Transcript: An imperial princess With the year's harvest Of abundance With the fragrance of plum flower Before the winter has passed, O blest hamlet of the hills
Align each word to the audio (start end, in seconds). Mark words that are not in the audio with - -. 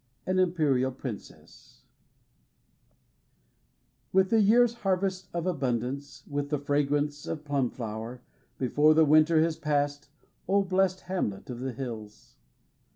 An 0.25 0.39
imperial 0.39 0.91
princess 0.91 1.83
With 4.11 4.31
the 4.31 4.41
year's 4.41 4.73
harvest 4.73 5.27
Of 5.31 5.45
abundance 5.45 6.23
With 6.27 6.49
the 6.49 6.57
fragrance 6.57 7.27
of 7.27 7.45
plum 7.45 7.69
flower 7.69 8.23
Before 8.57 8.95
the 8.95 9.05
winter 9.05 9.43
has 9.43 9.57
passed, 9.57 10.09
O 10.47 10.63
blest 10.63 11.01
hamlet 11.01 11.51
of 11.51 11.59
the 11.59 11.71
hills 11.73 12.33